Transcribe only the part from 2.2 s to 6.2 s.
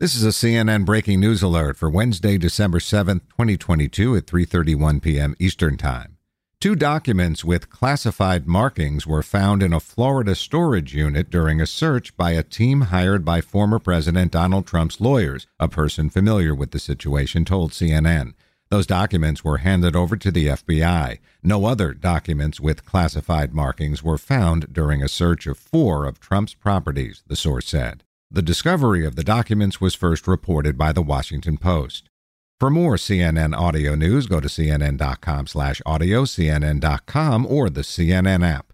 December 7th, 2022 at 3:31 p.m. Eastern Time.